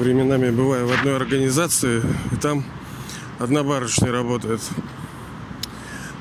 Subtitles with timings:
[0.00, 2.02] временами бываю в одной организации,
[2.32, 2.64] и там
[3.38, 4.60] одна барышня работает.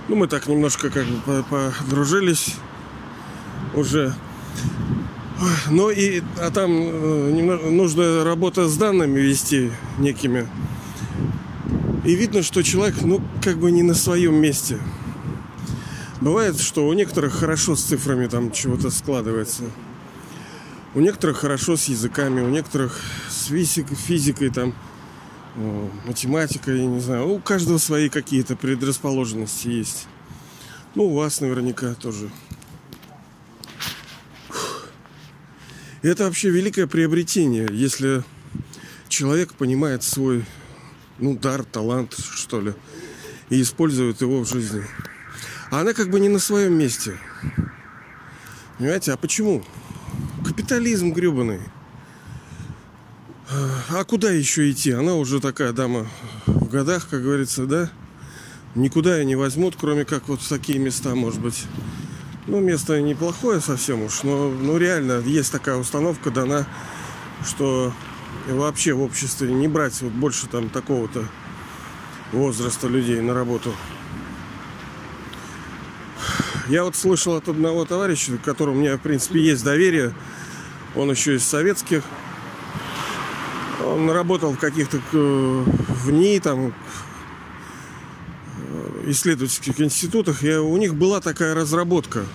[0.07, 2.55] Ну, мы так немножко как бы подружились
[3.73, 4.13] уже.
[5.70, 10.48] Но и а там э, нужно работа с данными вести некими.
[12.04, 14.80] И видно, что человек, ну, как бы не на своем месте.
[16.22, 19.64] Бывает, что у некоторых хорошо с цифрами там чего-то складывается.
[20.95, 23.00] У некоторых хорошо с языками, у некоторых
[23.49, 24.73] физикой, физикой там,
[26.05, 27.30] математикой, я не знаю.
[27.30, 30.08] У каждого свои какие-то предрасположенности есть.
[30.95, 32.30] Ну, у вас наверняка тоже.
[36.02, 38.23] Это вообще великое приобретение, если
[39.09, 40.45] человек понимает свой
[41.17, 42.73] ну, дар, талант, что ли,
[43.50, 44.84] и использует его в жизни.
[45.72, 47.17] А она как бы не на своем месте.
[48.77, 49.64] Понимаете, а почему?
[50.45, 51.59] Капитализм гребаный.
[53.52, 54.92] А куда еще идти?
[54.92, 56.08] Она уже такая дама
[56.45, 57.89] в годах, как говорится, да?
[58.75, 61.66] Никуда ее не возьмут, кроме как вот в такие места, может быть.
[62.45, 66.67] Ну, место неплохое совсем уж, но ну, реально есть такая установка дана,
[67.44, 67.92] что
[68.47, 71.25] вообще в обществе не брать вот больше там такого-то
[72.31, 73.73] возраста людей на работу.
[76.67, 80.14] Я вот слышал от одного товарища, к которому у меня, в принципе, есть доверие.
[80.95, 82.03] Он еще из советских.
[83.90, 85.64] Он работал в каких-то э,
[86.04, 86.73] в НИИ, там,
[88.58, 90.44] э, исследовательских институтах.
[90.44, 92.26] И у них была такая разработка.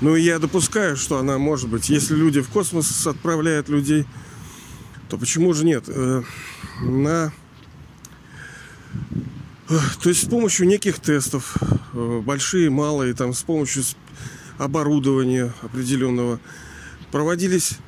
[0.00, 1.88] Ну, я допускаю, что она может быть.
[1.88, 4.06] Если люди в космос отправляют людей,
[5.08, 5.84] то почему же нет?
[5.88, 6.22] Э,
[6.82, 7.32] на
[10.02, 11.56] то есть с помощью неких тестов,
[11.92, 13.82] большие, малые, там с помощью
[14.58, 16.38] оборудования определенного,
[17.10, 17.78] проводились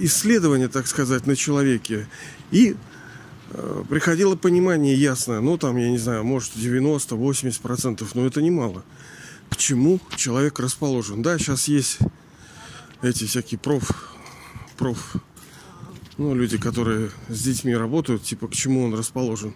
[0.00, 2.08] исследования, так сказать, на человеке.
[2.50, 2.76] И
[3.50, 8.84] э, приходило понимание ясно, ну там, я не знаю, может 90-80%, но это немало.
[9.50, 11.22] К чему человек расположен.
[11.22, 11.98] Да, сейчас есть
[13.02, 14.16] эти всякие проф,
[14.76, 15.16] проф,
[16.18, 19.54] ну, люди, которые с детьми работают, типа, к чему он расположен.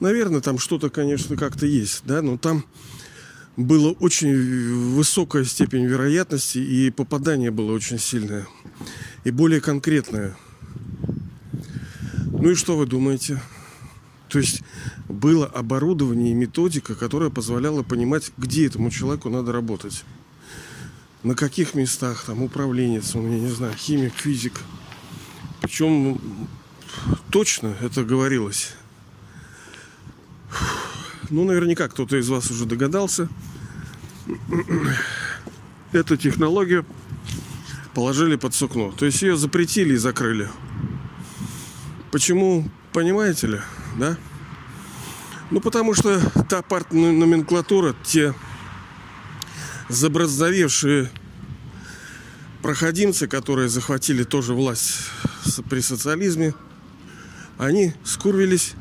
[0.00, 2.64] Наверное, там что-то, конечно, как-то есть, да, но там
[3.56, 8.46] была очень высокая степень вероятности, и попадание было очень сильное.
[9.24, 10.36] И более конкретное.
[12.30, 13.40] Ну и что вы думаете?
[14.28, 14.62] То есть
[15.08, 20.04] было оборудование и методика, которая позволяла понимать, где этому человеку надо работать.
[21.22, 24.60] На каких местах, там, управленец, он, я не знаю, химик, физик.
[25.62, 26.20] Причем
[27.30, 28.74] точно это говорилось.
[31.30, 33.28] Ну, наверняка кто-то из вас уже догадался.
[35.92, 36.84] Эту технологию
[37.94, 38.92] положили под сукно.
[38.92, 40.48] То есть ее запретили и закрыли.
[42.10, 43.60] Почему, понимаете ли,
[43.98, 44.16] да?
[45.50, 48.34] Ну, потому что та партная номенклатура, те
[49.88, 51.10] забраздовевшие
[52.62, 54.96] проходимцы, которые захватили тоже власть
[55.68, 56.54] при социализме,
[57.58, 58.74] они скурвились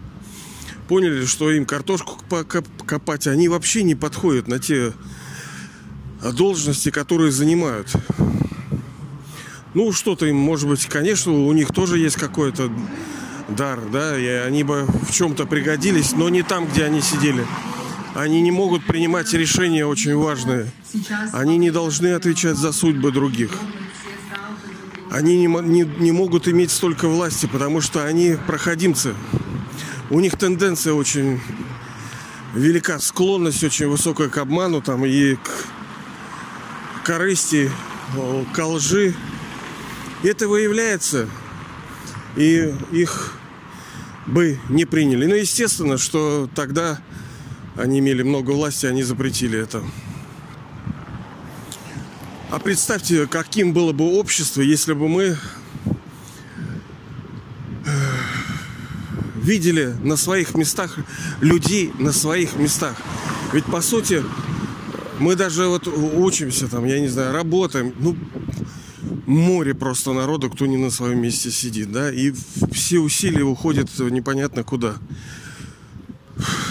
[0.87, 2.19] поняли, что им картошку
[2.85, 4.93] копать, они вообще не подходят на те
[6.21, 7.91] должности, которые занимают.
[9.73, 12.71] Ну, что-то им, может быть, конечно, у них тоже есть какой-то
[13.49, 17.45] дар, да, и они бы в чем-то пригодились, но не там, где они сидели.
[18.15, 20.71] Они не могут принимать решения очень важные.
[21.31, 23.51] Они не должны отвечать за судьбы других.
[25.09, 29.15] Они не, не, не могут иметь столько власти, потому что они проходимцы
[30.13, 31.41] у них тенденция очень
[32.53, 35.49] велика, склонность очень высокая к обману там и к
[37.03, 37.71] корысти,
[38.53, 39.15] к лжи.
[40.23, 41.27] Это выявляется,
[42.37, 43.33] и их
[44.25, 45.25] бы не приняли.
[45.25, 46.99] Ну, естественно, что тогда
[47.75, 49.83] они имели много власти, они запретили это.
[52.49, 55.37] А представьте, каким было бы общество, если бы мы
[59.35, 60.97] видели на своих местах
[61.41, 62.95] людей на своих местах.
[63.51, 64.23] Ведь по сути
[65.19, 67.93] мы даже вот учимся там, я не знаю, работаем.
[67.99, 68.15] Ну,
[69.25, 72.33] море просто народу, кто не на своем месте сидит, да, и
[72.71, 74.95] все усилия уходят непонятно куда.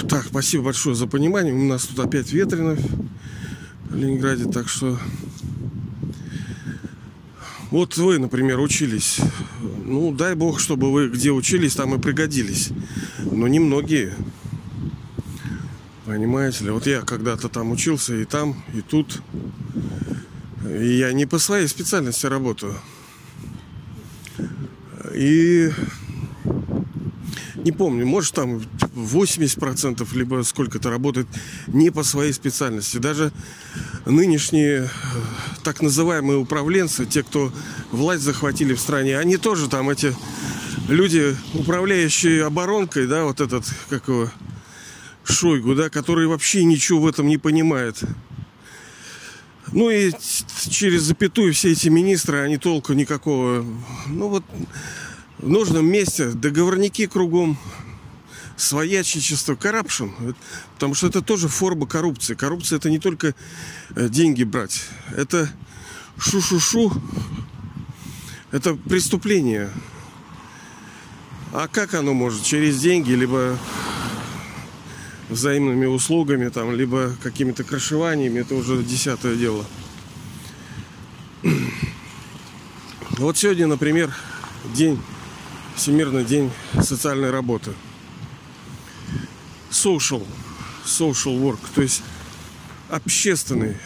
[0.09, 1.55] Так, спасибо большое за понимание.
[1.55, 2.77] У нас тут опять ветрено
[3.89, 4.99] в Ленинграде, так что
[7.71, 9.19] вот вы, например, учились.
[9.87, 12.69] Ну, дай бог, чтобы вы где учились, там и пригодились.
[13.19, 14.13] Но не многие.
[16.05, 19.23] Понимаете ли, вот я когда-то там учился и там, и тут.
[20.81, 22.75] Я не по своей специальности работаю.
[25.15, 25.71] И
[27.57, 28.63] не помню, может там
[28.95, 31.27] 80% либо сколько-то работает
[31.67, 32.97] не по своей специальности.
[32.97, 33.33] Даже
[34.07, 34.89] нынешние э,
[35.63, 37.53] так называемые управленцы, те, кто
[37.91, 40.15] власть захватили в стране, они тоже там эти
[40.89, 44.31] люди, управляющие оборонкой, да, вот этот, как его,
[45.25, 48.03] Шойгу, да, который вообще ничего в этом не понимает.
[49.73, 50.13] Ну и
[50.69, 53.65] через запятую все эти министры, они толку никакого.
[54.07, 54.45] Ну вот
[55.39, 57.59] в нужном месте договорники кругом,
[58.57, 60.09] своячничество, коррупшн.
[60.75, 62.35] Потому что это тоже форма коррупции.
[62.35, 63.35] Коррупция это не только
[63.97, 64.83] э, деньги брать.
[65.17, 65.51] Это
[66.19, 66.93] шу-шу-шу.
[68.51, 69.71] Это преступление.
[71.53, 72.45] А как оно может?
[72.45, 73.59] Через деньги, либо
[75.33, 79.65] взаимными услугами, там, либо какими-то крышеваниями, это уже десятое дело.
[83.19, 84.13] Вот сегодня, например,
[84.75, 84.99] день,
[85.77, 86.51] Всемирный день
[86.81, 87.73] социальной работы.
[89.71, 90.25] Social,
[90.85, 92.03] social work, то есть
[92.89, 93.77] общественный.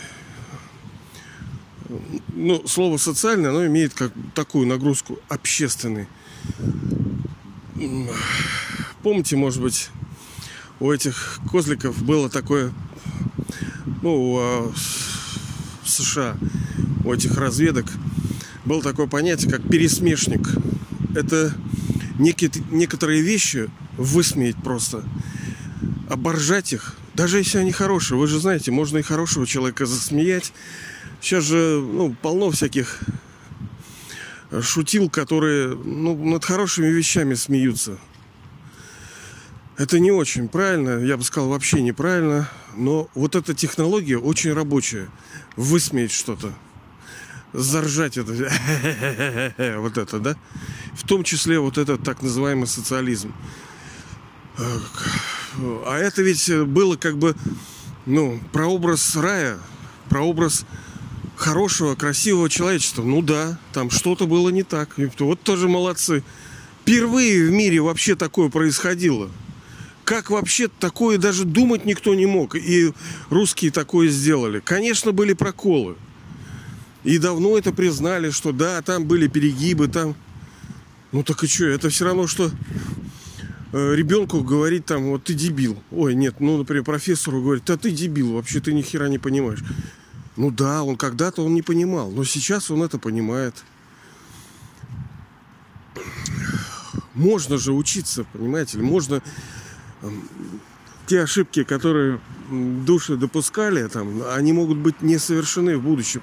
[2.35, 6.07] Ну, слово социальное, оно имеет как такую нагрузку общественный.
[9.03, 9.91] Помните, может быть,
[10.81, 12.73] у этих козликов было такое,
[14.03, 14.73] ну, а,
[15.83, 16.37] в США,
[17.05, 17.87] у этих разведок
[18.65, 20.49] было такое понятие, как пересмешник.
[21.15, 21.55] Это
[22.19, 25.05] некие, некоторые вещи высмеять просто,
[26.11, 28.19] оборжать их, даже если они хорошие.
[28.19, 30.53] Вы же знаете, можно и хорошего человека засмеять.
[31.21, 33.01] Сейчас же ну, полно всяких
[34.63, 37.99] шутил, которые ну, над хорошими вещами смеются.
[39.79, 42.49] Это не очень правильно, я бы сказал, вообще неправильно.
[42.77, 45.09] Но вот эта технология очень рабочая.
[45.57, 46.53] Высмеять что-то.
[47.53, 48.33] Заржать это.
[49.79, 50.37] Вот это, да?
[50.95, 53.35] В том числе вот этот так называемый социализм.
[54.59, 57.37] А это ведь было как бы,
[58.07, 59.59] ну, прообраз рая,
[60.09, 60.65] прообраз
[61.37, 63.03] хорошего, красивого человечества.
[63.03, 64.97] Ну да, там что-то было не так.
[65.19, 66.25] Вот тоже молодцы.
[66.83, 69.31] Впервые в мире вообще такое происходило.
[70.07, 72.55] Как вообще такое даже думать никто не мог.
[72.55, 72.93] И
[73.29, 74.61] русские такое сделали.
[74.61, 75.97] Конечно, были проколы.
[77.03, 80.15] И давно это признали, что да, там были перегибы, там...
[81.11, 82.53] Ну так и что, это все равно, что
[83.73, 85.83] э, ребенку говорить там, вот ты дебил.
[85.91, 89.65] Ой, нет, ну, например, профессору говорить, да ты дебил, вообще ты ни хера не понимаешь.
[90.37, 93.65] Ну да, он когда-то он не понимал, но сейчас он это понимает.
[97.15, 99.21] Можно же учиться, понимаете, можно
[101.07, 102.21] те ошибки, которые
[102.51, 106.23] души допускали, там, они могут быть не совершены в будущем.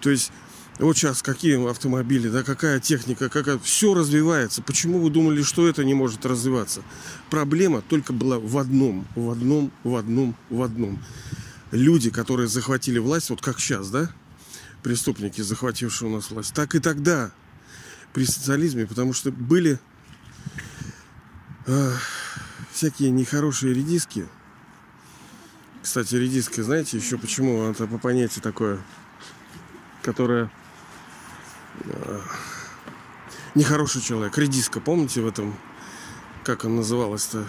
[0.00, 0.32] То есть
[0.78, 3.58] вот сейчас какие автомобили, да, какая техника, какая...
[3.58, 4.62] все развивается.
[4.62, 6.82] Почему вы думали, что это не может развиваться?
[7.30, 10.98] Проблема только была в одном, в одном, в одном, в одном.
[11.70, 14.10] Люди, которые захватили власть, вот как сейчас, да,
[14.82, 17.32] преступники, захватившие у нас власть, так и тогда
[18.12, 19.78] при социализме, потому что были
[21.66, 21.92] э,
[22.72, 24.26] всякие нехорошие редиски.
[25.82, 28.80] Кстати, редиска, знаете, еще почему это по понятию такое,
[30.02, 30.50] которое
[31.80, 32.20] э,
[33.54, 34.36] нехороший человек.
[34.38, 35.54] Редиска, помните в этом,
[36.44, 37.46] как он называлась-то?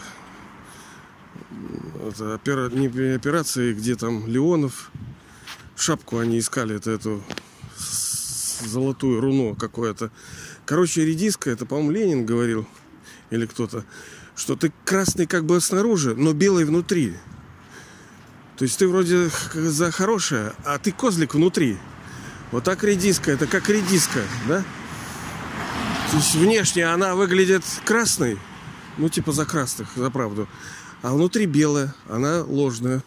[2.07, 2.69] Это опера...
[2.69, 4.91] не операции, где там Леонов
[5.75, 7.23] шапку они искали, это эту
[8.65, 10.11] золотую руно какое-то.
[10.65, 12.67] Короче, редиска, это, по-моему, Ленин говорил,
[13.29, 13.83] или кто-то
[14.35, 17.15] что ты красный как бы снаружи, но белый внутри.
[18.57, 21.77] То есть ты вроде за хорошее, а ты козлик внутри.
[22.51, 24.63] Вот так редиска, это как редиска, да?
[26.11, 28.37] То есть внешне она выглядит красной,
[28.97, 30.47] ну типа за красных, за правду.
[31.01, 33.03] А внутри белая, она ложная.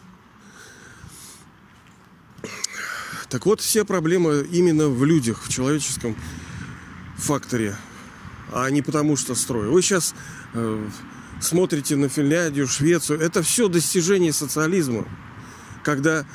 [3.29, 6.15] Так вот, все проблемы именно в людях, в человеческом
[7.17, 7.75] факторе,
[8.53, 9.71] а не потому что строю.
[9.71, 10.13] Вы сейчас
[10.53, 10.87] э,
[11.39, 15.05] смотрите на Финляндию, Швецию, это все достижение социализма.
[15.83, 16.25] Когда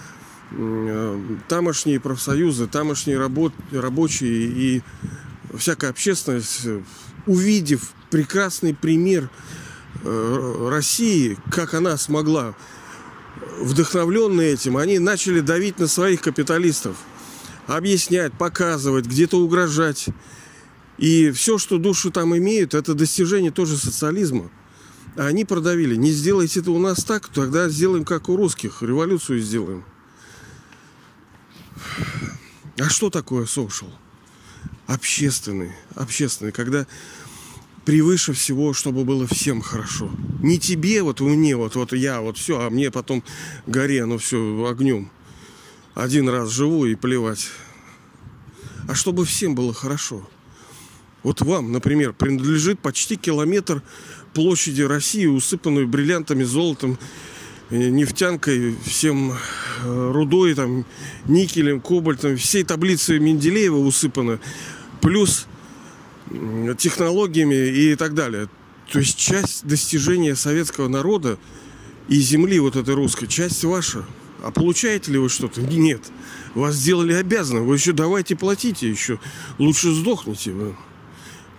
[0.51, 4.83] э, тамошние профсоюзы, тамошние работ, рабочие и
[5.57, 6.67] всякая общественность,
[7.27, 9.29] увидев прекрасный пример
[10.03, 12.55] э, России, как она смогла,
[13.59, 16.97] вдохновленные этим, они начали давить на своих капиталистов,
[17.67, 20.07] объяснять, показывать, где-то угрожать.
[20.99, 24.51] И все, что душу там имеют, это достижение тоже социализма.
[25.17, 25.95] А они продавили.
[25.97, 28.83] Не сделайте это у нас так, тогда сделаем как у русских.
[28.83, 29.85] Революцию сделаем.
[32.79, 33.91] А что такое social?
[34.87, 35.73] Общественный.
[35.95, 36.53] Общественный.
[36.53, 36.87] Когда
[37.85, 40.11] превыше всего, чтобы было всем хорошо.
[40.41, 43.23] Не тебе, вот мне, вот, вот я, вот все, а мне потом
[43.67, 45.11] горе, ну все, огнем.
[45.95, 47.49] Один раз живу и плевать.
[48.89, 50.27] А чтобы всем было хорошо.
[51.23, 53.83] Вот вам, например, принадлежит почти километр
[54.33, 56.99] площади России, усыпанную бриллиантами, золотом,
[57.71, 60.85] э, нефтянкой, всем э, рудой, там,
[61.27, 64.39] никелем, кобальтом, всей таблицей Менделеева усыпана,
[65.01, 65.47] плюс
[66.79, 68.49] технологиями и так далее.
[68.91, 71.39] То есть часть достижения советского народа
[72.09, 74.05] и земли вот этой русской, часть ваша.
[74.43, 75.63] А получаете ли вы что-то?
[75.63, 76.03] Нет.
[76.55, 77.61] Вас сделали обязаны.
[77.61, 79.19] Вы еще давайте платите еще.
[79.59, 80.75] Лучше сдохните вы.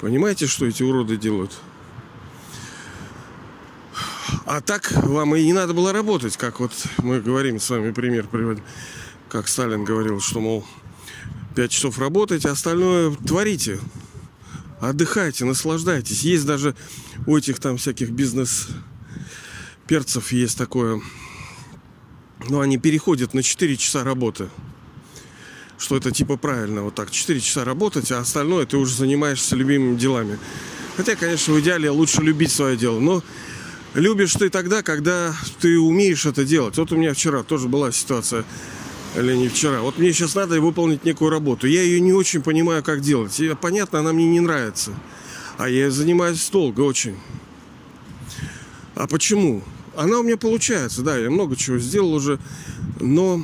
[0.01, 1.53] Понимаете, что эти уроды делают?
[4.45, 8.27] А так вам и не надо было работать, как вот мы говорим с вами, пример
[8.27, 8.63] приводим.
[9.29, 10.63] Как Сталин говорил, что, мол,
[11.55, 13.79] пять часов работайте, остальное творите.
[14.79, 16.21] Отдыхайте, наслаждайтесь.
[16.23, 16.75] Есть даже
[17.25, 21.01] у этих там всяких бизнес-перцев есть такое.
[22.49, 24.49] Но они переходят на 4 часа работы.
[25.77, 29.97] Что это типа правильно, вот так, 4 часа работать, а остальное ты уже занимаешься любимыми
[29.97, 30.37] делами.
[30.97, 32.99] Хотя, конечно, в идеале лучше любить свое дело.
[32.99, 33.23] Но
[33.93, 36.77] любишь ты тогда, когда ты умеешь это делать.
[36.77, 38.45] Вот у меня вчера тоже была ситуация
[39.15, 39.81] или не вчера.
[39.81, 41.67] Вот мне сейчас надо выполнить некую работу.
[41.67, 43.39] Я ее не очень понимаю, как делать.
[43.39, 44.93] И, понятно, она мне не нравится.
[45.57, 47.15] А я занимаюсь долго очень.
[48.95, 49.63] А почему?
[49.95, 52.39] Она у меня получается, да, я много чего сделал уже,
[52.99, 53.39] но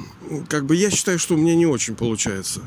[0.48, 2.62] как бы я считаю, что у меня не очень получается.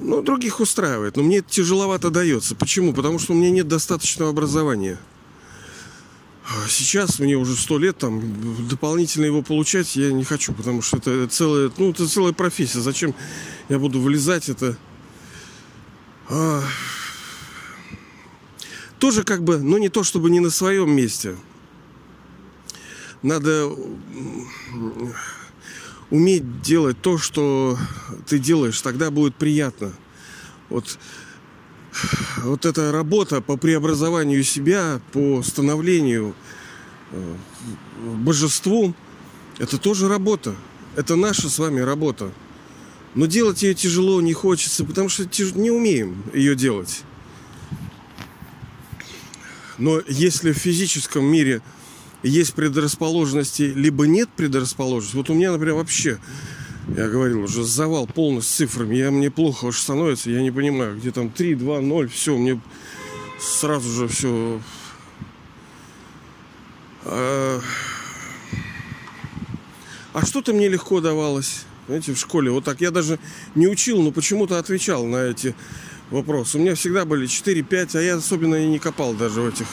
[0.00, 2.54] Ну, других устраивает, но мне это тяжеловато дается.
[2.54, 2.92] Почему?
[2.92, 4.98] Потому что у меня нет достаточного образования.
[6.50, 10.96] А сейчас мне уже сто лет, там, дополнительно его получать я не хочу, потому что
[10.96, 12.80] это целая, ну, это целая профессия.
[12.80, 13.14] Зачем
[13.68, 14.78] я буду вылезать это?
[16.30, 16.62] А...
[18.98, 21.36] Тоже как бы, ну, не то чтобы не на своем месте.
[23.22, 23.70] Надо
[26.08, 27.78] уметь делать то, что
[28.26, 29.92] ты делаешь, тогда будет приятно.
[30.70, 30.98] Вот
[32.42, 36.34] вот эта работа по преобразованию себя, по становлению
[37.12, 37.34] э,
[38.16, 38.94] божеству,
[39.58, 40.54] это тоже работа.
[40.96, 42.32] Это наша с вами работа.
[43.14, 47.02] Но делать ее тяжело, не хочется, потому что не умеем ее делать.
[49.78, 51.62] Но если в физическом мире
[52.22, 56.18] есть предрасположенности, либо нет предрасположенности, вот у меня, например, вообще
[56.98, 58.96] я говорил, уже завал полностью цифрами.
[58.96, 62.60] Я, мне плохо уж становится, я не понимаю, где там 3, 2, 0, все, мне
[63.38, 64.60] сразу же все...
[67.04, 67.60] А,
[70.12, 72.50] а что-то мне легко давалось, знаете, в школе.
[72.50, 73.20] Вот так я даже
[73.54, 75.54] не учил, но почему-то отвечал на эти
[76.10, 76.58] вопросы.
[76.58, 79.66] У меня всегда были 4-5, а я особенно и не копал даже в этих.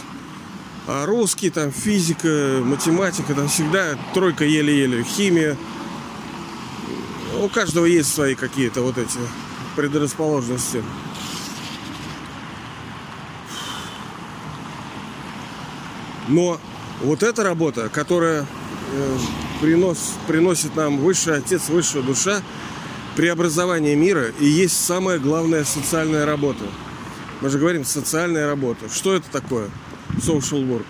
[0.85, 5.03] А русский, там, физика, математика, там всегда тройка еле-еле.
[5.03, 5.57] Химия,
[7.41, 9.19] у каждого есть свои какие-то вот эти
[9.75, 10.83] предрасположенности.
[16.27, 16.59] Но
[17.01, 18.45] вот эта работа, которая
[18.93, 19.17] э,
[19.61, 22.41] принос, приносит нам высший отец, высшая душа,
[23.15, 26.63] преобразование мира и есть самая главная социальная работа.
[27.41, 28.89] Мы же говорим социальная работа.
[28.91, 29.69] Что это такое?
[30.17, 30.85] Social work.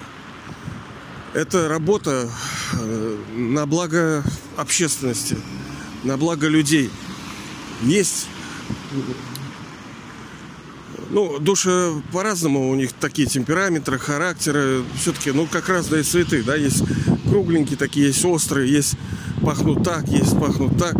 [1.33, 2.29] Это работа
[2.73, 4.23] э, на благо
[4.55, 5.37] общественности
[6.05, 6.89] на благо людей.
[7.81, 8.27] Есть
[11.09, 16.43] ну, души по-разному, у них такие темпераменты, характеры, все-таки, ну, как раз да и цветы,
[16.43, 16.83] да, есть
[17.29, 18.95] кругленькие такие, есть острые, есть
[19.41, 20.95] пахнут так, есть пахнут так.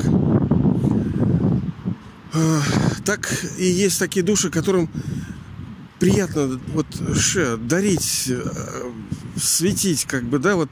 [3.06, 4.90] Так и есть такие души, которым
[6.00, 8.92] приятно вот ше, дарить, э,
[9.38, 10.70] светить, как бы, да, вот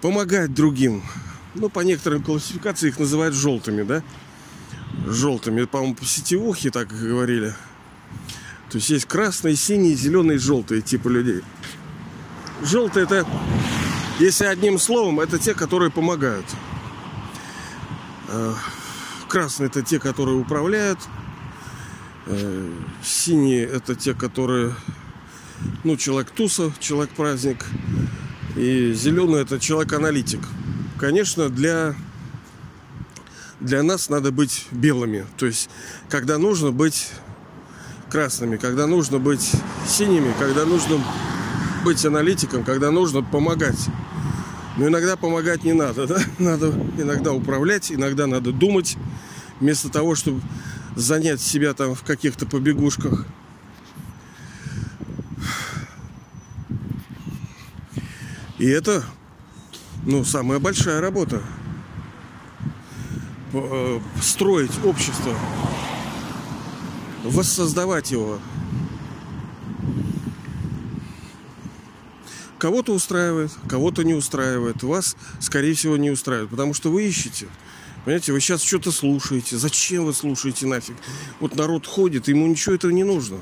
[0.00, 1.02] помогать другим.
[1.54, 4.02] Ну, по некоторым классификациям их называют желтыми, да?
[5.06, 5.64] Желтыми.
[5.64, 7.54] По-моему, по сетевухе так говорили.
[8.70, 11.42] То есть есть красные, синие, зеленые, желтые типы людей.
[12.62, 13.26] Желтые это,
[14.18, 16.46] если одним словом, это те, которые помогают.
[18.28, 18.54] А,
[19.28, 21.00] красные это те, которые управляют.
[22.26, 24.74] Э, синие это те, которые,
[25.84, 27.66] ну, человек туса, человек праздник.
[28.56, 30.40] И зеленый это человек аналитик
[31.02, 31.96] конечно, для,
[33.58, 35.26] для нас надо быть белыми.
[35.36, 35.68] То есть,
[36.08, 37.10] когда нужно быть
[38.08, 39.50] красными, когда нужно быть
[39.84, 41.04] синими, когда нужно
[41.84, 43.88] быть аналитиком, когда нужно помогать.
[44.76, 46.20] Но иногда помогать не надо, да?
[46.38, 48.96] Надо иногда управлять, иногда надо думать,
[49.58, 50.40] вместо того, чтобы
[50.94, 53.26] занять себя там в каких-то побегушках.
[58.60, 59.02] И это
[60.04, 61.42] ну, самая большая работа.
[63.52, 65.34] Э, строить общество,
[67.24, 68.38] воссоздавать его.
[72.58, 74.82] Кого-то устраивает, кого-то не устраивает.
[74.82, 77.48] Вас, скорее всего, не устраивает, потому что вы ищете.
[78.04, 79.56] Понимаете, вы сейчас что-то слушаете.
[79.56, 80.96] Зачем вы слушаете нафиг?
[81.40, 83.38] Вот народ ходит, ему ничего этого не нужно.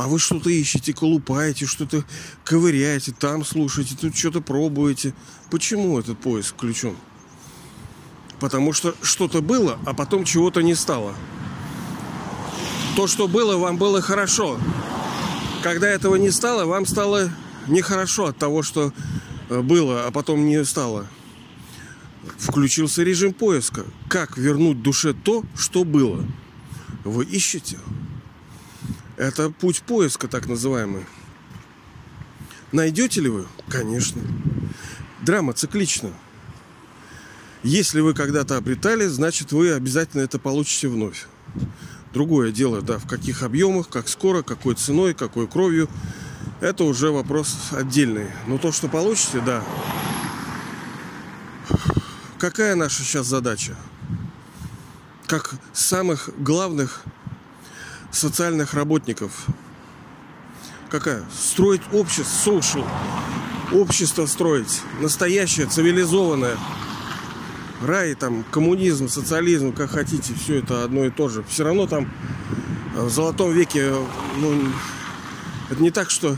[0.00, 2.04] А вы что-то ищете, колупаете, что-то
[2.42, 5.12] ковыряете, там слушаете, тут что-то пробуете.
[5.50, 6.96] Почему этот поиск включен?
[8.38, 11.14] Потому что что-то было, а потом чего-то не стало.
[12.96, 14.58] То, что было, вам было хорошо.
[15.62, 17.30] Когда этого не стало, вам стало
[17.68, 18.94] нехорошо от того, что
[19.50, 21.08] э, было, а потом не стало.
[22.38, 23.84] Включился режим поиска.
[24.08, 26.24] Как вернуть душе то, что было?
[27.04, 27.76] Вы ищете.
[29.20, 31.04] Это путь поиска, так называемый.
[32.72, 33.46] Найдете ли вы?
[33.68, 34.22] Конечно.
[35.20, 36.08] Драма циклична.
[37.62, 41.26] Если вы когда-то обретали, значит вы обязательно это получите вновь.
[42.14, 45.90] Другое дело, да, в каких объемах, как скоро, какой ценой, какой кровью,
[46.62, 48.28] это уже вопрос отдельный.
[48.46, 49.62] Но то, что получите, да.
[52.38, 53.76] Какая наша сейчас задача?
[55.26, 57.04] Как самых главных
[58.10, 59.46] социальных работников.
[60.90, 61.24] Какая?
[61.32, 62.86] Строить общество, social.
[63.72, 64.82] Общество строить.
[65.00, 66.56] Настоящее, цивилизованное
[67.82, 71.44] рай, там, коммунизм, социализм, как хотите, все это одно и то же.
[71.48, 72.10] Все равно там
[72.96, 73.92] э, в золотом веке,
[74.38, 74.54] ну,
[75.70, 76.36] это не так, что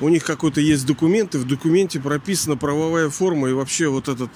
[0.00, 4.30] у них какой-то есть документ, и в документе прописана правовая форма и вообще вот этот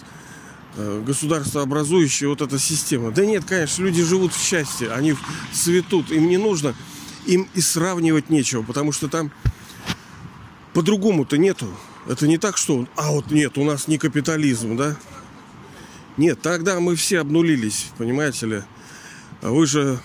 [0.77, 3.11] государствообразующая вот эта система.
[3.11, 5.15] Да нет, конечно, люди живут в счастье, они
[5.53, 6.75] цветут, им не нужно,
[7.27, 9.31] им и сравнивать нечего, потому что там
[10.75, 11.67] по-другому-то нету.
[12.09, 14.97] Это не так, что, а вот нет, у нас не капитализм, да?
[16.17, 18.63] Нет, тогда мы все обнулились, понимаете ли.
[19.43, 19.99] А вы же...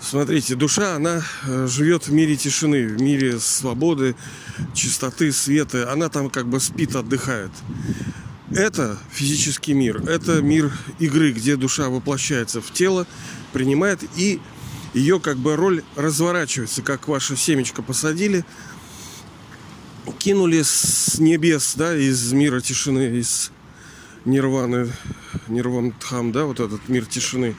[0.00, 4.14] Смотрите, душа, она э, живет в мире тишины, в мире свободы,
[4.74, 5.92] чистоты, света.
[5.92, 7.50] Она там как бы спит, отдыхает.
[8.50, 13.06] Это физический мир, это мир игры, где душа воплощается в тело,
[13.52, 14.40] принимает и
[14.92, 18.44] ее как бы роль разворачивается, как ваше семечко посадили–
[20.12, 23.50] кинули с небес, да, из мира тишины, из
[24.24, 24.90] Нирваны,
[25.48, 27.54] Нирвантхам, да, вот этот мир тишины.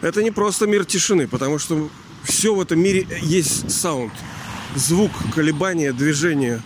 [0.00, 1.88] Это не просто мир тишины, потому что
[2.24, 4.12] все в этом мире есть саунд,
[4.74, 6.62] звук, колебания, движение.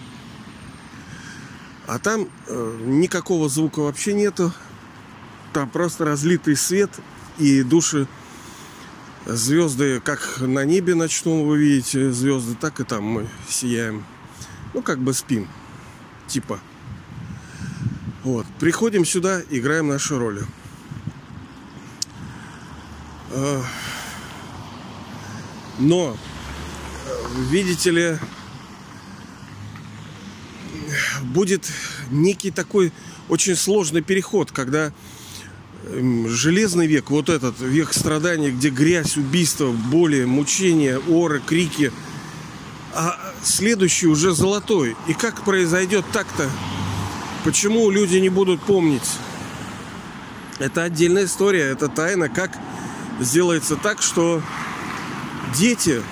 [1.86, 4.52] А там э, никакого звука вообще нету.
[5.52, 6.90] Там просто разлитый свет
[7.38, 8.08] и души
[9.24, 14.04] звезды, как на небе ночном вы видите звезды, так и там мы сияем
[14.76, 15.48] ну, как бы спим,
[16.26, 16.60] типа.
[18.24, 20.44] Вот, приходим сюда, играем наши роли.
[23.30, 23.62] А,
[25.78, 26.14] но,
[27.34, 28.18] видите ли,
[31.22, 31.70] будет
[32.10, 32.92] некий такой
[33.28, 34.92] очень сложный переход, когда
[35.84, 41.92] эм, железный век, вот этот век страданий, где грязь, убийства, боли, мучения, оры, крики–
[42.96, 44.96] а следующий уже золотой.
[45.06, 46.48] И как произойдет так-то?
[47.44, 49.08] Почему люди не будут помнить?
[50.58, 52.56] Это отдельная история, это тайна, как
[53.20, 54.42] сделается так, что
[55.54, 56.02] дети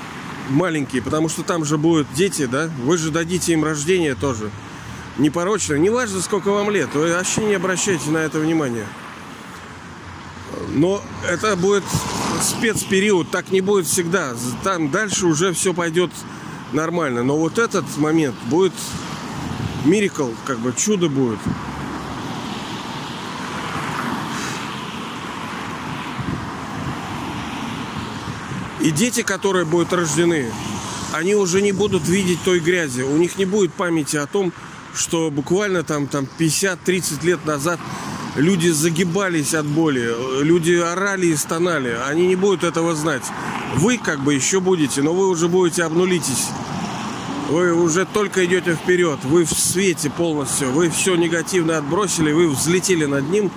[0.48, 4.50] маленькие, потому что там же будут дети, да, вы же дадите им рождение тоже.
[5.18, 8.86] Непорочное, не важно, сколько вам лет, вы вообще не обращайте на это внимания.
[10.70, 11.84] Но это будет
[12.42, 14.34] спецпериод, так не будет всегда.
[14.62, 16.10] Там дальше уже все пойдет
[16.72, 17.22] нормально.
[17.22, 18.72] Но вот этот момент будет
[19.84, 21.38] мирикл, как бы чудо будет.
[28.84, 30.52] И дети, которые будут рождены,
[31.14, 33.00] они уже не будут видеть той грязи.
[33.00, 34.52] У них не будет памяти о том,
[34.94, 37.80] что буквально там, там 50-30 лет назад
[38.36, 41.96] люди загибались от боли, люди орали и стонали.
[42.06, 43.22] Они не будут этого знать.
[43.76, 46.48] Вы как бы еще будете, но вы уже будете обнулитесь.
[47.48, 53.06] Вы уже только идете вперед, вы в свете полностью, вы все негативное отбросили, вы взлетели
[53.06, 53.50] над ним,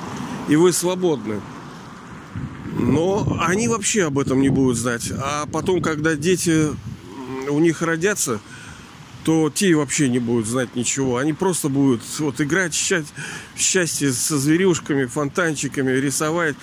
[0.48, 1.42] и вы свободны.
[2.80, 5.12] Но они вообще об этом не будут знать.
[5.18, 6.68] А потом, когда дети
[7.50, 8.40] у них родятся,
[9.24, 11.18] то те вообще не будут знать ничего.
[11.18, 16.56] Они просто будут вот играть в счастье со зверюшками, фонтанчиками, рисовать,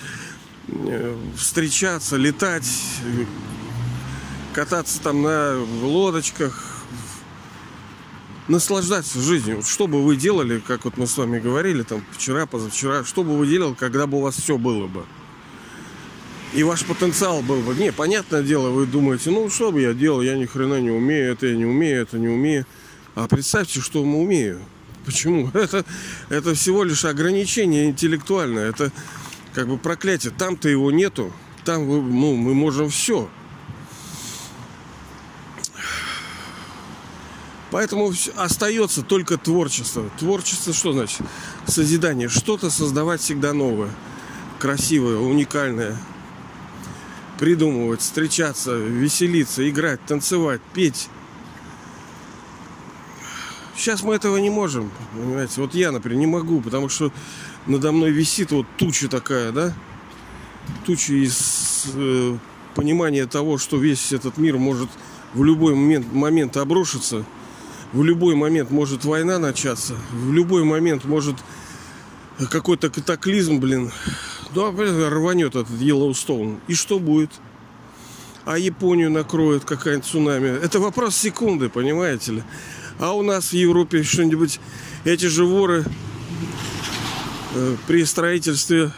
[0.69, 2.67] э, встречаться, летать,
[4.53, 6.85] кататься там на лодочках,
[8.47, 9.61] наслаждаться жизнью.
[9.63, 13.37] Что бы вы делали, как вот мы с вами говорили, там, вчера, позавчера, что бы
[13.37, 15.05] вы делали, когда бы у вас все было бы?
[16.55, 17.75] И ваш потенциал был бы.
[17.75, 21.33] Не, понятное дело, вы думаете, ну что бы я делал, я ни хрена не умею,
[21.33, 22.65] это я не умею, это не умею.
[23.13, 24.61] А представьте, что мы умею.
[25.05, 25.49] Почему?
[25.53, 25.85] Это,
[26.29, 28.69] это всего лишь ограничение интеллектуальное.
[28.69, 28.91] Это
[29.53, 30.33] как бы проклятие.
[30.35, 31.31] Там-то его нету.
[31.63, 33.29] Там вы, ну, мы можем все.
[37.69, 40.09] Поэтому остается только творчество.
[40.17, 41.21] Творчество что значит?
[41.67, 42.29] Созидание.
[42.29, 43.91] Что-то создавать всегда новое.
[44.57, 45.95] Красивое, уникальное.
[47.39, 51.09] Придумывать, встречаться, веселиться, играть, танцевать, петь.
[53.75, 55.59] Сейчас мы этого не можем, понимаете.
[55.59, 57.11] Вот я, например, не могу, потому что
[57.67, 59.73] надо мной висит вот туча такая, да?
[60.85, 62.37] Туча из э,
[62.73, 64.89] понимания того, что весь этот мир может
[65.33, 67.25] в любой момент, момент обрушиться–
[67.95, 71.37] в любой момент может война начаться, в любой момент может
[72.51, 73.89] какой-то катаклизм, блин,
[74.55, 76.59] ну, а, рванет этот Йеллоустоун.
[76.67, 77.31] И что будет?
[78.45, 80.47] А Японию накроет какая-нибудь цунами.
[80.47, 82.43] Это вопрос секунды, понимаете ли?
[82.99, 84.59] А у нас в Европе что-нибудь...
[85.03, 85.85] Эти же воры
[87.53, 88.91] э, при строительстве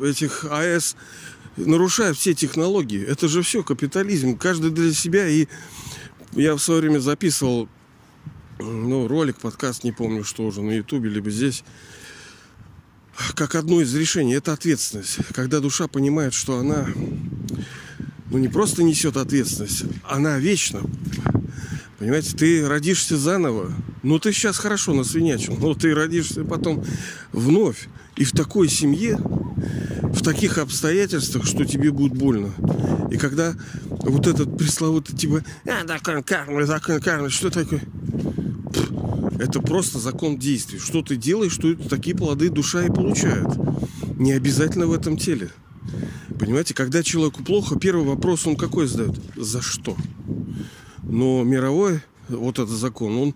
[0.00, 0.96] этих АЭС
[1.56, 3.04] нарушают все технологии.
[3.04, 4.36] Это же все капитализм.
[4.36, 5.26] Каждый для себя.
[5.26, 5.48] И
[6.32, 7.68] я в свое время записывал
[8.58, 11.64] ну, ролик, подкаст, не помню, что уже, на ютубе, либо здесь,
[13.34, 15.18] как одно из решений, это ответственность.
[15.34, 16.86] Когда душа понимает, что она,
[18.30, 20.80] ну, не просто несет ответственность, она вечна.
[21.98, 23.72] Понимаете, ты родишься заново,
[24.02, 26.84] ну, ты сейчас хорошо насвинячил, но ты родишься потом
[27.32, 27.88] вновь.
[28.16, 32.52] И в такой семье, в таких обстоятельствах, что тебе будет больно.
[33.10, 33.54] И когда
[33.88, 37.82] вот этот пресловутый типа, а, закон кармы, закон кармы, что такое?
[39.38, 40.78] Это просто закон действий.
[40.78, 43.48] Что ты делаешь, что такие плоды душа и получает.
[44.18, 45.50] Не обязательно в этом теле.
[46.38, 49.20] Понимаете, когда человеку плохо, первый вопрос он какой задает?
[49.36, 49.96] За что?
[51.02, 53.34] Но мировой вот этот закон, он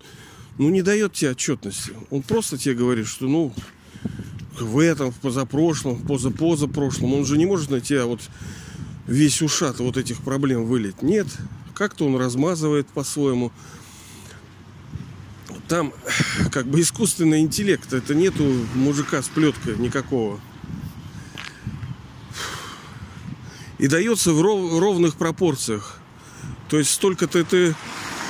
[0.57, 1.91] ну, не дает тебе отчетности.
[2.09, 3.53] Он просто тебе говорит, что ну
[4.59, 7.13] в этом, в позапрошлом, в позапозапрошлом.
[7.13, 8.21] Он же не может на тебя вот
[9.07, 11.01] весь ушат вот этих проблем вылить.
[11.01, 11.27] Нет,
[11.73, 13.51] как-то он размазывает по-своему
[15.69, 15.93] там
[16.51, 17.93] как бы искусственный интеллект.
[17.93, 18.43] Это нету
[18.75, 20.41] мужика с плеткой никакого.
[23.77, 25.99] И дается в ров, ровных пропорциях.
[26.67, 27.73] То есть столько-то ты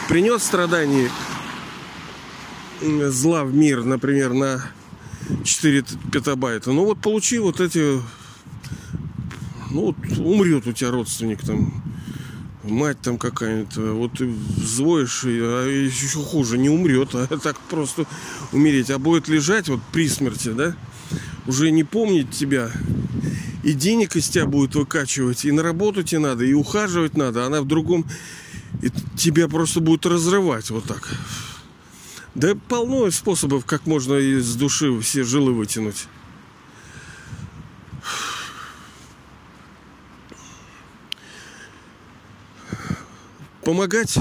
[0.07, 1.09] принес страданий
[3.09, 4.63] зла в мир, например, на
[5.43, 6.71] 4 петабайта.
[6.71, 7.99] Ну вот получи вот эти...
[9.71, 11.88] Ну вот умрет у тебя родственник там
[12.69, 18.05] мать там какая-нибудь, вот ты взвоишь, а еще хуже, не умрет, а так просто
[18.51, 20.75] умереть, а будет лежать вот при смерти, да,
[21.47, 22.71] уже не помнить тебя,
[23.63, 27.61] и денег из тебя будет выкачивать, и на работу тебе надо, и ухаживать надо, она
[27.61, 28.05] в другом,
[28.81, 31.09] и тебя просто будет разрывать вот так.
[32.35, 36.07] Да полно способов, как можно из души все жилы вытянуть.
[43.69, 44.17] Помогать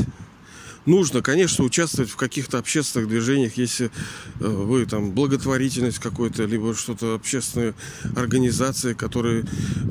[0.84, 3.90] нужно, конечно, участвовать в каких-то общественных движениях, если э,
[4.46, 7.72] вы там благотворительность какой-то, либо что-то общественные
[8.14, 9.46] организации, которые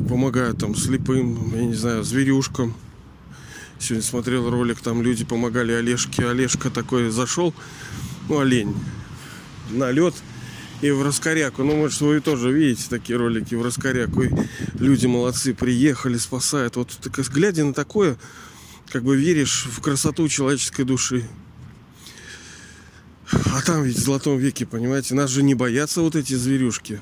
[0.08, 2.76] помогают там слепым, я не знаю, зверюшкам.
[3.80, 6.28] Сегодня смотрел ролик, там люди помогали Олежке.
[6.28, 7.52] Олежка такой зашел,
[8.30, 8.76] ну, олень,
[9.72, 10.14] на лед
[10.82, 11.64] и в раскоряку.
[11.64, 14.22] Ну, может, вы тоже видите такие ролики в раскоряку.
[14.22, 14.32] И
[14.78, 16.76] люди молодцы, приехали, спасают.
[16.76, 16.96] Вот
[17.34, 18.18] глядя на такое,
[18.92, 21.28] как бы веришь в красоту человеческой души.
[23.32, 27.02] А там ведь в золотом веке, понимаете, нас же не боятся вот эти зверюшки.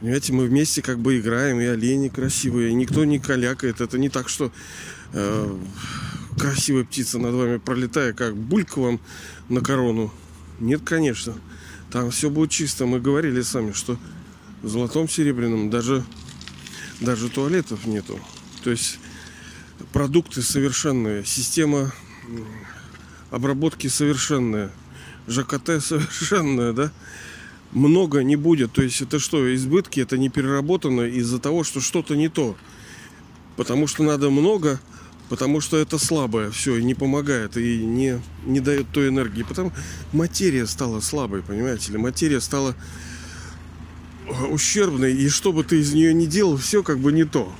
[0.00, 3.80] Понимаете, мы вместе как бы играем, и олени красивые, и никто не калякает.
[3.80, 4.52] Это не так, что
[5.12, 5.56] э,
[6.38, 9.00] красивая птица над вами пролетая, как булька вам
[9.48, 10.12] на корону.
[10.60, 11.34] Нет, конечно.
[11.90, 12.86] Там все будет чисто.
[12.86, 13.98] Мы говорили сами, что
[14.62, 16.04] в золотом серебряном даже,
[17.00, 18.20] даже туалетов нету.
[18.62, 18.98] То есть
[19.92, 21.92] продукты совершенные, система
[23.30, 24.70] обработки совершенная,
[25.28, 26.92] ЖКТ совершенная, да,
[27.72, 28.72] много не будет.
[28.72, 32.56] То есть это что, избытки, это не переработано из-за того, что что-то не то.
[33.56, 34.80] Потому что надо много,
[35.28, 39.42] потому что это слабое все и не помогает, и не, не дает той энергии.
[39.42, 39.72] Потому
[40.12, 42.74] материя стала слабой, понимаете ли, материя стала
[44.50, 47.52] ущербной, и что бы ты из нее не делал, все как бы не то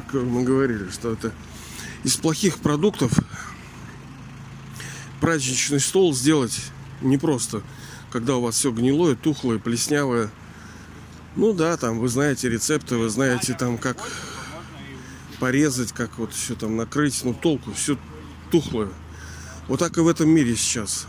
[0.00, 1.32] как мы говорили, что это
[2.04, 3.12] из плохих продуктов
[5.20, 6.60] праздничный стол сделать
[7.00, 7.62] непросто,
[8.10, 10.30] когда у вас все гнилое, тухлое, плеснявое.
[11.34, 13.96] Ну да, там вы знаете рецепты, вы знаете там как
[15.38, 17.98] порезать, как вот все там накрыть, ну толку, все
[18.50, 18.88] тухлое.
[19.68, 21.06] Вот так и в этом мире сейчас.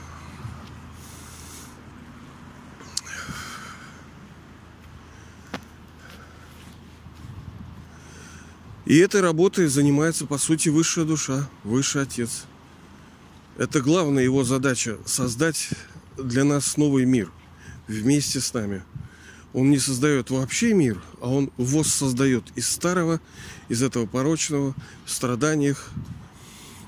[8.88, 12.45] И этой работой занимается, по сути, высшая душа, высший отец.
[13.58, 15.71] Это главная его задача– создать
[16.15, 17.30] для нас новый мир
[17.89, 18.84] вместе с нами.
[19.52, 23.19] Он не создает вообще мир, а он воссоздает из старого,
[23.67, 24.73] из этого порочного,
[25.04, 25.89] в страданиях,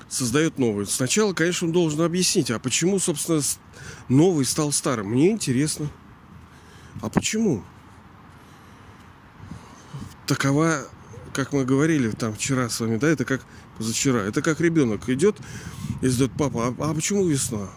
[0.08, 0.86] создает новый.
[0.86, 3.42] Сначала, конечно, он должен объяснить, а почему, собственно,
[4.08, 5.08] новый стал старым.
[5.08, 5.90] Мне интересно.
[7.02, 7.62] А почему?
[10.26, 10.88] Такова
[11.32, 13.42] как мы говорили там вчера с вами, да, это как
[13.78, 15.36] позавчера, это как ребенок идет
[16.02, 17.68] и задает, папа, а, а почему весна?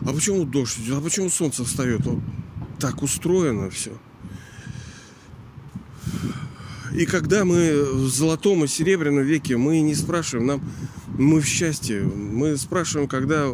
[0.00, 0.98] А почему дождь идет?
[0.98, 2.04] А почему солнце встает?
[2.04, 2.18] Вот
[2.78, 3.92] так устроено все.
[6.94, 10.72] И когда мы в золотом и серебряном веке, мы не спрашиваем, нам
[11.18, 12.02] мы в счастье.
[12.02, 13.48] Мы спрашиваем, когда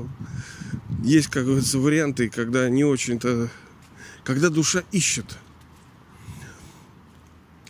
[1.05, 3.51] есть, как говорится, варианты, когда не очень-то,
[4.25, 5.39] когда душа ищет–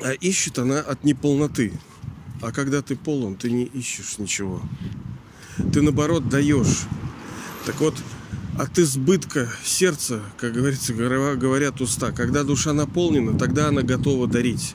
[0.09, 1.71] а ищет она от неполноты.
[2.41, 4.63] А когда ты полон, ты не ищешь ничего.
[5.73, 6.87] Ты наоборот даешь.
[7.67, 7.95] Так вот,
[8.59, 14.75] от избытка сердца, как говорится, говорят уста, когда душа наполнена, тогда она готова дарить.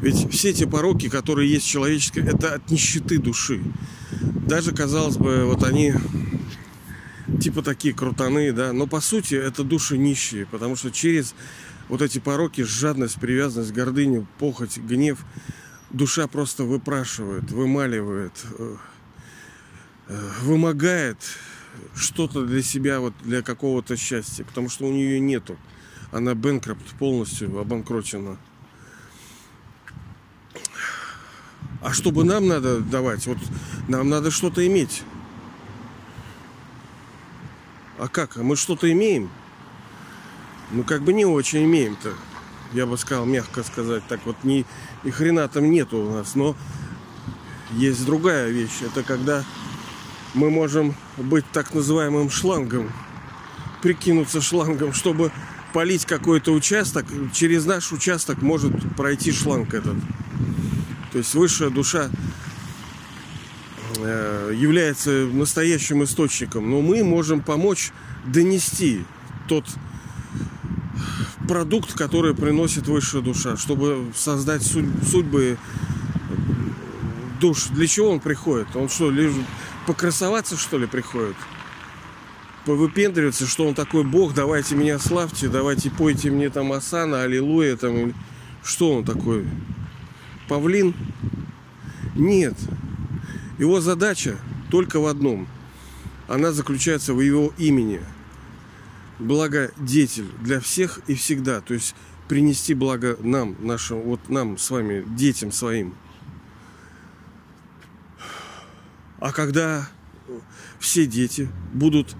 [0.00, 3.62] Ведь все эти пороки, которые есть человеческие, это от нищеты души.
[4.48, 5.92] Даже, казалось бы, вот они
[7.38, 11.34] типа такие крутаны, да, но по сути это души нищие, потому что через
[11.94, 15.24] вот эти пороки, жадность, привязанность, гордыню, похоть, гнев,
[15.90, 18.76] душа просто выпрашивает, вымаливает, э,
[20.08, 21.18] э, вымогает
[21.94, 25.56] что-то для себя, вот для какого-то счастья, потому что у нее нету.
[26.10, 28.38] Она бэнкропт полностью обанкрочена.
[31.80, 33.38] А чтобы нам надо давать, вот
[33.86, 35.04] нам надо что-то иметь.
[38.00, 38.36] А как?
[38.36, 39.30] А мы что-то имеем?
[40.74, 42.12] Ну как бы не очень имеем-то.
[42.72, 44.66] Я бы сказал, мягко сказать, так вот ни,
[45.04, 46.34] ни хрена там нету у нас.
[46.34, 46.56] Но
[47.72, 48.82] есть другая вещь.
[48.82, 49.44] Это когда
[50.34, 52.90] мы можем быть так называемым шлангом,
[53.82, 55.30] прикинуться шлангом, чтобы
[55.72, 59.96] полить какой-то участок, через наш участок может пройти шланг этот.
[61.12, 62.10] То есть высшая душа
[63.98, 67.92] э, является настоящим источником, но мы можем помочь
[68.26, 69.04] донести
[69.46, 69.64] тот
[71.46, 75.58] продукт, который приносит высшая душа, чтобы создать судьбы
[77.40, 77.66] душ.
[77.68, 78.74] Для чего он приходит?
[78.74, 79.32] Он что, лишь
[79.86, 81.36] покрасоваться, что ли, приходит?
[82.64, 88.14] Повыпендриваться, что он такой бог, давайте меня славьте, давайте пойте мне там Асана, Аллилуйя, там,
[88.62, 89.46] что он такой?
[90.48, 90.94] Павлин?
[92.14, 92.54] Нет.
[93.58, 94.36] Его задача
[94.70, 95.46] только в одном.
[96.26, 98.00] Она заключается в его имени–
[99.18, 101.60] благодетель для всех и всегда.
[101.60, 101.94] То есть
[102.28, 105.94] принести благо нам, нашим, вот нам с вами, детям своим.
[109.18, 109.88] А когда
[110.78, 112.14] все дети будут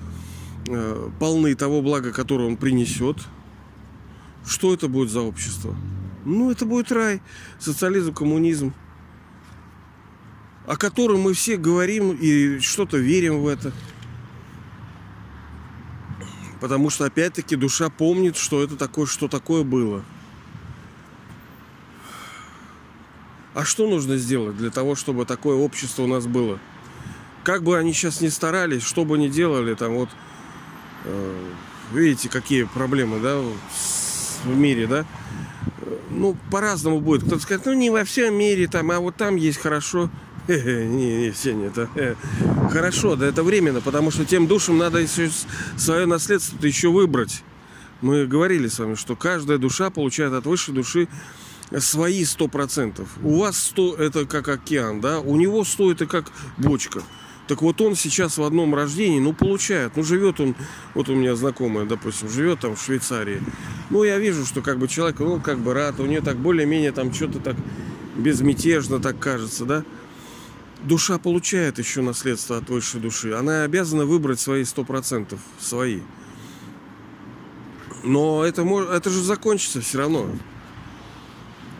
[0.68, 3.18] э, полны того блага, которое он принесет,
[4.46, 5.76] что это будет за общество?
[6.24, 7.20] Ну, это будет рай,
[7.59, 8.72] социализм, коммунизм,
[10.66, 13.72] о котором мы все говорим и что-то верим в это.
[16.60, 20.04] Потому что, опять-таки, душа помнит, что это такое, что такое было.
[23.54, 26.58] А что нужно сделать для того, чтобы такое общество у нас было?
[27.44, 30.08] Как бы они сейчас ни старались, что бы ни делали, там вот,
[31.04, 31.52] э,
[31.92, 33.40] видите, какие проблемы, да,
[34.44, 35.06] в мире, да?
[36.10, 37.22] Ну, по-разному будет.
[37.24, 40.10] Кто-то скажет, ну, не во всем мире, там, а вот там есть хорошо.
[40.48, 41.88] Не, не, Сеня, это
[42.70, 45.30] хорошо, да это временно, потому что тем душам надо еще
[45.78, 47.42] свое наследство еще выбрать.
[48.02, 51.09] Мы говорили с вами, что каждая душа получает от высшей души
[51.78, 53.09] свои сто процентов.
[53.22, 57.02] У вас сто это как океан, да, у него сто это как бочка.
[57.48, 59.96] Так вот он сейчас в одном рождении, ну, получает.
[59.96, 60.54] Ну, живет он,
[60.94, 63.42] вот у меня знакомая, допустим, живет там в Швейцарии.
[63.90, 66.92] Ну, я вижу, что как бы человек, ну, как бы рад, у нее так более-менее
[66.92, 67.57] там что-то так
[68.16, 69.85] безмятежно так кажется, да
[70.84, 73.32] душа получает еще наследство от высшей души.
[73.32, 76.00] Она обязана выбрать свои сто процентов, свои.
[78.02, 80.30] Но это, это же закончится все равно.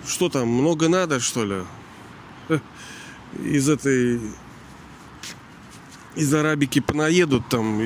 [0.07, 2.61] Что там, много надо, что ли?
[3.43, 4.21] Из этой
[6.15, 7.83] из арабики понаедут там.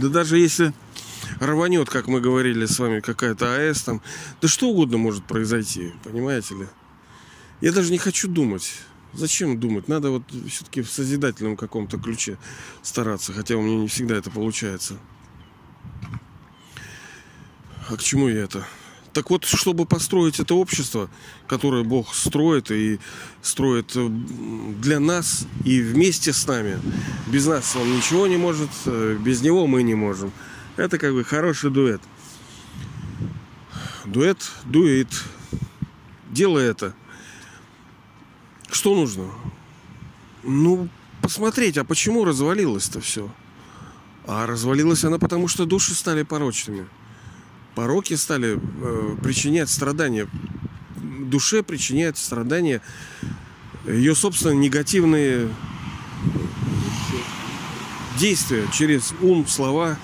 [0.00, 0.72] Да даже если
[1.40, 4.02] рванет, как мы говорили с вами, какая-то АЭС там,
[4.40, 6.66] да что угодно может произойти, понимаете ли?
[7.60, 8.72] Я даже не хочу думать.
[9.12, 9.88] Зачем думать?
[9.88, 12.38] Надо вот все-таки в созидательном каком-то ключе
[12.82, 14.96] стараться, хотя у меня не всегда это получается.
[17.88, 18.64] А к чему я это?
[19.12, 21.10] Так вот, чтобы построить это общество,
[21.48, 23.00] которое Бог строит и
[23.42, 26.80] строит э, для нас и вместе с нами.
[27.26, 30.30] Без нас он ничего не может, э, без него мы не можем.
[30.76, 32.00] Это как бы хороший дуэт.
[34.04, 35.08] Дуэт, дуэт.
[36.30, 36.94] Делай это.
[38.70, 39.24] Что нужно?
[40.42, 40.88] Ну,
[41.22, 43.30] посмотреть, а почему развалилось-то все?
[44.26, 46.86] А развалилась она потому, что души стали порочными
[47.74, 50.28] пороки стали э, причинять страдания.
[50.96, 52.82] Душе причиняют страдания
[53.86, 55.48] ее, собственно, негативные
[58.18, 59.96] действия через ум, слова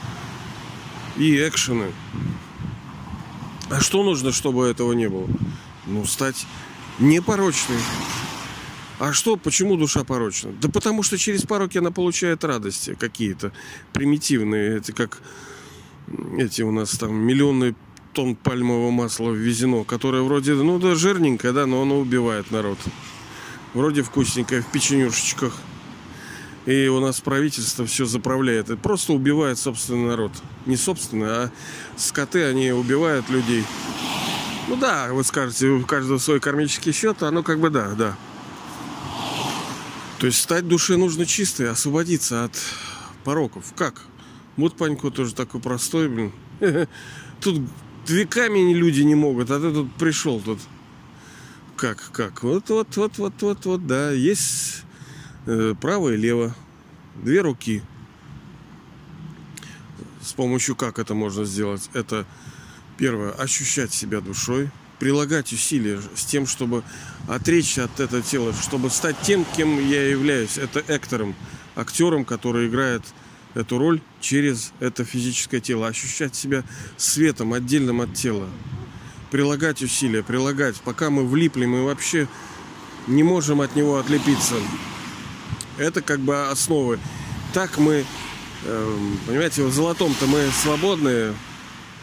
[1.16, 1.92] и экшены.
[3.68, 5.28] А что нужно, чтобы этого не было?
[5.86, 6.46] Ну, стать
[6.98, 7.78] непорочной.
[8.98, 10.52] А что, почему душа порочна?
[10.60, 13.52] Да потому что через пороки она получает радости какие-то
[13.92, 14.78] примитивные.
[14.78, 15.20] Это как
[16.38, 17.74] эти у нас там миллионы
[18.14, 22.78] тонн пальмового масла ввезено, которое вроде, ну да, жирненькое, да, но оно убивает народ.
[23.74, 25.54] Вроде вкусненькое в печенюшечках.
[26.64, 28.70] И у нас правительство все заправляет.
[28.70, 30.32] И просто убивает собственный народ.
[30.64, 31.50] Не собственный, а
[31.96, 33.64] скоты, они убивают людей.
[34.68, 38.16] Ну да, вы скажете, у каждого свой кармический счет, оно как бы да, да.
[40.18, 42.52] То есть стать душе нужно чистой, освободиться от
[43.24, 43.72] пороков.
[43.76, 44.02] Как?
[44.56, 46.32] Вот Панько тоже такой простой, блин.
[47.40, 47.60] Тут
[48.08, 50.58] веками люди не могут, а ты тут пришел тут.
[51.76, 52.42] Как, как?
[52.42, 54.10] Вот, вот, вот, вот, вот, вот, да.
[54.10, 54.84] Есть
[55.44, 56.54] э, право и лево.
[57.22, 57.82] Две руки.
[60.22, 61.90] С помощью как это можно сделать?
[61.92, 62.26] Это
[62.96, 66.82] первое, ощущать себя душой, прилагать усилия с тем, чтобы
[67.28, 70.58] отречься от этого тела, чтобы стать тем, кем я являюсь.
[70.58, 71.34] Это эктором,
[71.74, 73.02] актером, который играет
[73.54, 76.62] эту роль через это физическое тело, ощущать себя
[76.96, 78.48] светом, отдельным от тела,
[79.30, 82.28] прилагать усилия, прилагать, пока мы влипли, мы вообще
[83.06, 84.54] не можем от него отлепиться.
[85.78, 86.98] Это как бы основы.
[87.52, 88.04] Так мы,
[88.64, 91.34] эм, понимаете, в золотом-то мы свободные,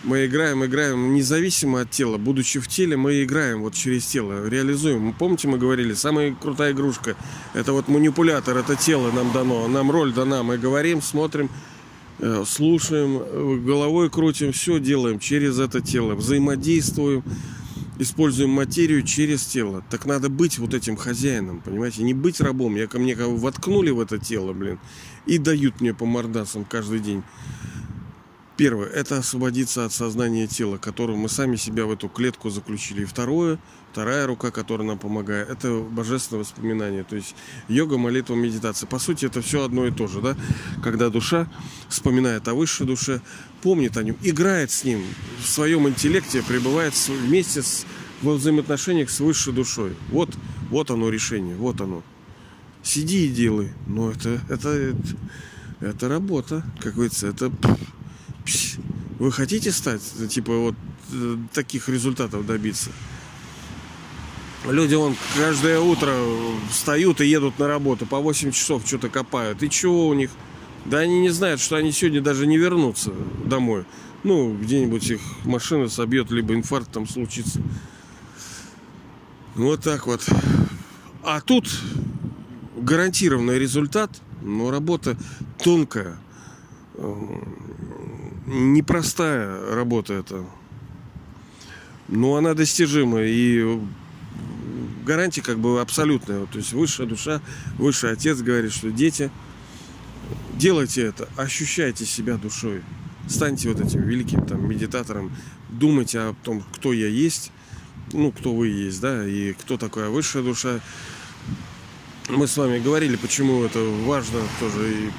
[0.03, 2.17] мы играем, играем независимо от тела.
[2.17, 5.13] Будучи в теле, мы играем вот через тело, реализуем.
[5.13, 7.15] Помните, мы говорили, самая крутая игрушка–
[7.53, 10.43] это вот манипулятор, это тело нам дано, нам роль дана.
[10.43, 11.49] Мы говорим, смотрим,
[12.19, 17.23] э, слушаем, головой крутим, все делаем через это тело, взаимодействуем,
[17.97, 19.83] используем материю через тело.
[19.89, 22.75] Так надо быть вот этим хозяином, понимаете, не быть рабом.
[22.75, 24.79] Я ко мне воткнули в это тело, блин,
[25.25, 27.23] и дают мне по мордасам каждый день.
[28.55, 33.01] Первое– это освободиться от сознания тела, которым мы сами себя в эту клетку заключили.
[33.01, 33.57] И второе,
[33.91, 37.03] вторая рука, которая нам помогает, это божественное воспоминание.
[37.03, 37.35] То есть
[37.67, 38.85] йога, молитва, медитация.
[38.85, 40.21] По сути, это все одно и то же.
[40.21, 40.37] Да?
[40.83, 41.47] Когда душа
[41.89, 43.21] вспоминает о высшей душе,
[43.63, 45.03] помнит о нем, играет с ним,
[45.41, 47.87] в своем интеллекте пребывает вместе с,
[48.21, 49.95] во взаимоотношениях с высшей душой.
[50.11, 50.29] Вот,
[50.69, 52.03] вот оно решение, вот оно.
[52.83, 53.71] Сиди и делай.
[53.87, 55.17] Но это, это, это,
[55.79, 57.51] это работа, как говорится, это
[59.19, 60.75] вы хотите стать, типа, вот
[61.11, 62.91] э, таких результатов добиться?
[64.65, 66.15] Люди, вон, каждое утро
[66.69, 69.61] встают и едут на работу, по 8 часов что-то копают.
[69.61, 70.29] И чего у них?
[70.85, 73.11] Да они не знают, что они сегодня даже не вернутся
[73.45, 73.85] домой.
[74.23, 77.61] Ну, где-нибудь их машина собьет, либо инфаркт там случится.
[79.55, 80.25] Вот так вот.
[81.23, 81.69] А тут
[82.77, 84.11] гарантированный результат,
[84.41, 85.17] но работа
[85.61, 86.17] тонкая
[88.45, 90.45] непростая работа это.
[92.07, 93.27] Но она достижимая.
[93.27, 93.79] И
[95.05, 96.45] гарантия как бы абсолютная.
[96.45, 97.41] То есть высшая душа,
[97.77, 99.29] высший отец говорит, что дети,
[100.55, 102.81] делайте это, ощущайте себя душой.
[103.27, 105.31] Станьте вот этим великим там медитатором,
[105.69, 107.51] думайте о том, кто я есть,
[108.11, 110.81] ну, кто вы есть, да, и кто такая высшая душа.
[112.29, 115.09] Мы с вами говорили, почему это важно тоже и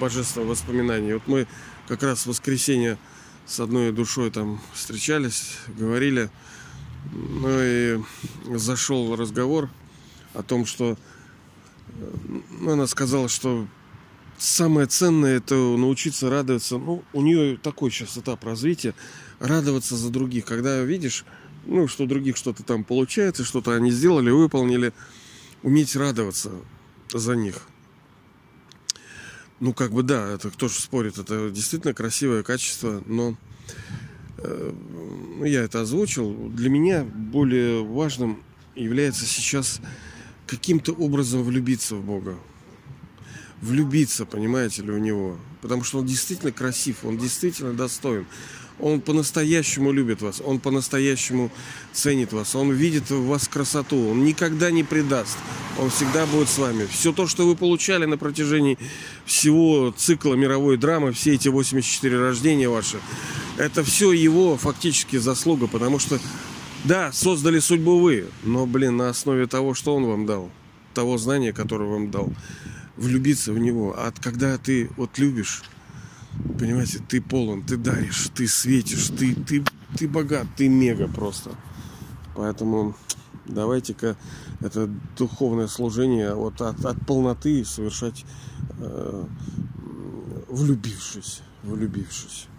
[0.00, 1.14] божественное воспоминание.
[1.14, 1.46] Вот мы
[1.90, 2.98] как раз в воскресенье
[3.46, 6.30] с одной душой там встречались, говорили.
[7.12, 8.00] Ну и
[8.56, 9.68] зашел разговор
[10.32, 10.96] о том, что
[12.60, 13.66] ну, она сказала, что
[14.38, 16.78] самое ценное это научиться радоваться.
[16.78, 18.94] Ну, у нее такой сейчас этап развития,
[19.40, 20.44] радоваться за других.
[20.44, 21.24] Когда видишь,
[21.66, 24.92] ну, что других что-то там получается, что-то они сделали, выполнили,
[25.64, 26.52] уметь радоваться
[27.12, 27.56] за них.
[29.60, 33.36] Ну, как бы да, это кто же спорит, это действительно красивое качество, но
[34.38, 34.72] э,
[35.44, 36.48] я это озвучил.
[36.48, 38.42] Для меня более важным
[38.74, 39.80] является сейчас
[40.46, 42.36] каким-то образом влюбиться в Бога.
[43.60, 45.36] Влюбиться, понимаете ли, в Него.
[45.60, 48.26] Потому что Он действительно красив, Он действительно достоин.
[48.82, 51.50] Он по-настоящему любит вас, Он по-настоящему
[51.92, 55.38] ценит вас, Он видит в вас красоту, Он никогда не предаст,
[55.78, 56.86] Он всегда будет с вами.
[56.90, 58.78] Все то, что вы получали на протяжении
[59.24, 62.98] всего цикла мировой драмы, все эти 84 рождения ваши,
[63.56, 66.18] это все Его фактически заслуга, потому что,
[66.84, 70.50] да, создали судьбу вы, но, блин, на основе того, что Он вам дал,
[70.94, 72.32] того знания, которое вам дал,
[72.96, 73.94] влюбиться в Него.
[73.96, 75.62] А когда ты вот любишь,
[76.58, 79.64] Понимаете, ты полон, ты даришь, ты светишь, ты, ты,
[79.96, 81.50] ты богат, ты мега просто.
[82.34, 82.96] Поэтому
[83.46, 84.16] давайте-ка
[84.60, 88.24] это духовное служение вот от, от полноты совершать
[88.78, 89.26] э,
[90.48, 92.49] влюбившись, влюбившись.